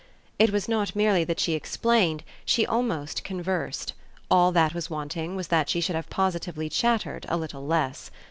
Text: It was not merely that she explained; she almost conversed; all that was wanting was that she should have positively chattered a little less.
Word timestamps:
It 0.39 0.49
was 0.49 0.67
not 0.67 0.95
merely 0.95 1.23
that 1.25 1.39
she 1.39 1.53
explained; 1.53 2.23
she 2.43 2.65
almost 2.65 3.23
conversed; 3.23 3.93
all 4.31 4.51
that 4.51 4.73
was 4.73 4.89
wanting 4.89 5.35
was 5.35 5.49
that 5.49 5.69
she 5.69 5.79
should 5.79 5.95
have 5.95 6.09
positively 6.09 6.69
chattered 6.69 7.27
a 7.29 7.37
little 7.37 7.67
less. 7.67 8.09